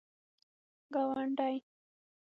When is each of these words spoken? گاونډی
گاونډی 0.93 1.55